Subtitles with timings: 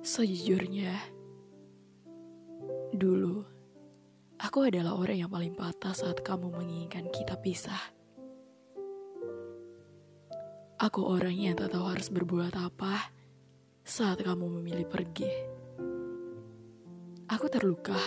[0.00, 0.96] Sejujurnya,
[2.96, 3.44] dulu
[4.40, 7.76] aku adalah orang yang paling patah saat kamu menginginkan kita pisah.
[10.80, 13.12] Aku orang yang tak tahu harus berbuat apa
[13.84, 15.28] saat kamu memilih pergi.
[17.28, 18.00] Aku terluka,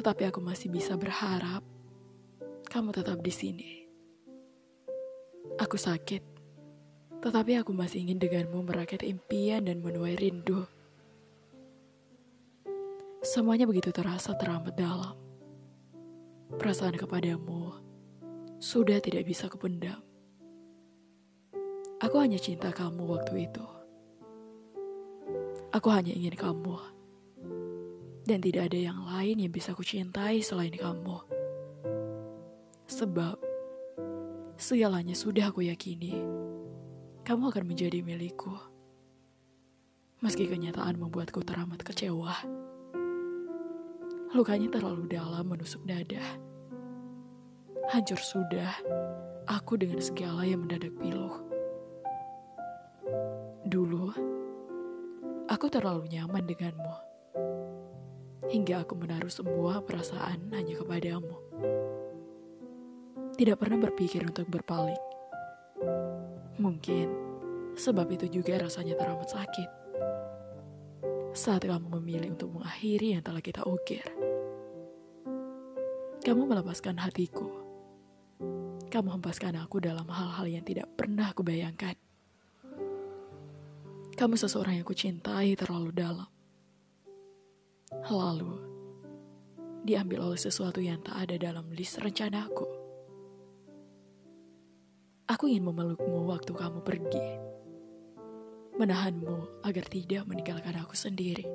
[0.00, 1.60] tetapi aku masih bisa berharap
[2.72, 3.72] kamu tetap di sini.
[5.60, 6.33] Aku sakit,
[7.24, 10.68] tetapi aku masih ingin denganmu merakit impian dan menuai rindu.
[13.24, 15.16] Semuanya begitu terasa teramat dalam.
[16.60, 17.80] Perasaan kepadamu
[18.60, 20.04] sudah tidak bisa kupendam.
[22.04, 23.64] Aku hanya cinta kamu waktu itu.
[25.72, 26.76] Aku hanya ingin kamu.
[28.28, 31.24] Dan tidak ada yang lain yang bisa kucintai selain kamu.
[32.84, 33.40] Sebab
[34.60, 36.33] segalanya sudah aku yakini.
[37.24, 38.52] Kamu akan menjadi milikku.
[40.20, 42.36] Meski kenyataan membuatku teramat kecewa.
[44.36, 46.20] Lukanya terlalu dalam menusuk dada.
[47.88, 48.76] Hancur sudah
[49.48, 51.32] aku dengan segala yang mendadak pilu.
[53.64, 54.12] Dulu,
[55.48, 56.96] aku terlalu nyaman denganmu.
[58.52, 61.40] Hingga aku menaruh semua perasaan hanya kepadamu
[63.34, 65.13] tidak pernah berpikir untuk berpaling.
[66.64, 67.08] Mungkin
[67.76, 69.70] sebab itu juga rasanya teramat sakit.
[71.36, 74.00] Saat kamu memilih untuk mengakhiri yang telah kita ukir.
[76.24, 77.52] Kamu melepaskan hatiku.
[78.88, 81.98] Kamu hempaskan aku dalam hal-hal yang tidak pernah aku bayangkan.
[84.14, 86.30] Kamu seseorang yang kucintai terlalu dalam.
[88.08, 88.54] Lalu,
[89.84, 92.73] diambil oleh sesuatu yang tak ada dalam list rencanaku.
[95.24, 97.28] Aku ingin memelukmu waktu kamu pergi.
[98.76, 101.48] Menahanmu agar tidak meninggalkan aku sendiri.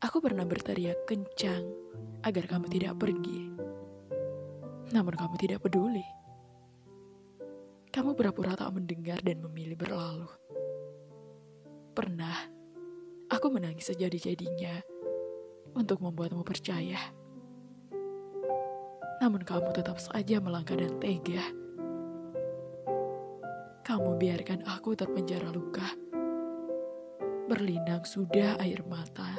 [0.00, 1.68] Aku pernah berteriak kencang
[2.24, 3.52] agar kamu tidak pergi.
[4.96, 6.06] Namun kamu tidak peduli.
[7.92, 10.32] Kamu pura-pura tak mendengar dan memilih berlalu.
[11.92, 12.48] Pernah,
[13.28, 14.80] aku menangis sejadi-jadinya
[15.76, 17.17] untuk membuatmu percaya
[19.28, 21.44] namun kamu tetap saja melangkah dan tega.
[23.84, 25.84] Kamu biarkan aku terpenjara luka.
[27.44, 29.36] Berlinang sudah air mata.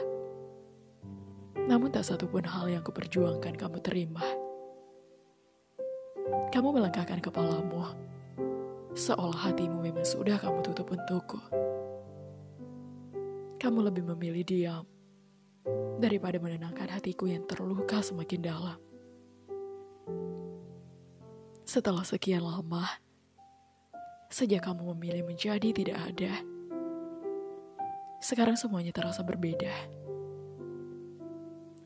[1.65, 4.21] Namun tak satu pun hal yang kuperjuangkan kamu terima.
[6.53, 7.89] Kamu melangkahkan kepalamu,
[8.93, 11.41] seolah hatimu memang sudah kamu tutup untukku.
[13.57, 14.85] Kamu lebih memilih diam
[15.97, 18.88] daripada menenangkan hatiku yang terluka semakin dalam.
[21.69, 22.81] Setelah sekian lama,
[24.33, 26.41] sejak kamu memilih menjadi tidak ada,
[28.25, 29.69] sekarang semuanya terasa berbeda.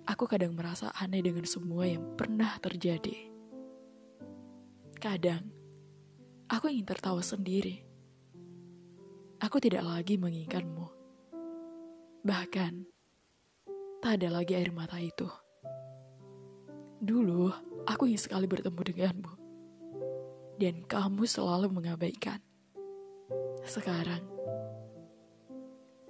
[0.07, 3.27] Aku kadang merasa aneh dengan semua yang pernah terjadi.
[5.03, 5.51] Kadang,
[6.47, 7.83] aku ingin tertawa sendiri.
[9.43, 10.87] Aku tidak lagi menginginkanmu.
[12.23, 12.73] Bahkan,
[13.99, 15.27] tak ada lagi air mata itu.
[17.03, 17.51] Dulu,
[17.83, 19.42] aku ingin sekali bertemu denganmu
[20.57, 22.39] dan kamu selalu mengabaikan.
[23.63, 24.21] Sekarang,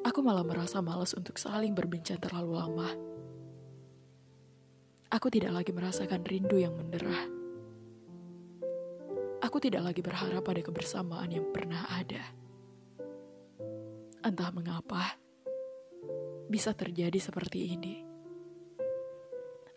[0.03, 2.89] aku malah merasa malas untuk saling berbincang terlalu lama.
[5.13, 7.29] Aku tidak lagi merasakan rindu yang menderah.
[9.45, 12.23] Aku tidak lagi berharap pada kebersamaan yang pernah ada.
[14.23, 15.19] Entah mengapa,
[16.49, 17.95] bisa terjadi seperti ini.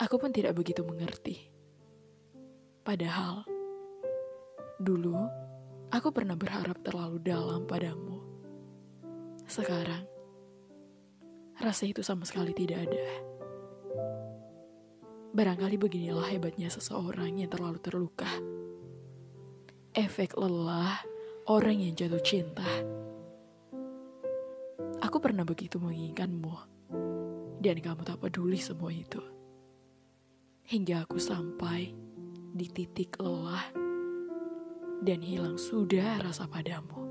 [0.00, 1.50] Aku pun tidak begitu mengerti.
[2.87, 3.56] Padahal,
[4.77, 5.17] Dulu,
[5.89, 8.21] aku pernah berharap terlalu dalam padamu.
[9.49, 10.05] Sekarang,
[11.57, 13.09] rasa itu sama sekali tidak ada.
[15.33, 18.29] Barangkali beginilah hebatnya seseorang yang terlalu terluka.
[19.97, 21.01] Efek lelah
[21.49, 22.69] orang yang jatuh cinta.
[25.01, 26.53] Aku pernah begitu menginginkanmu,
[27.65, 29.25] dan kamu tak peduli semua itu.
[30.69, 31.97] Hingga aku sampai
[32.53, 33.85] di titik lelah
[35.03, 37.06] dan hilang sudah rasa padamu.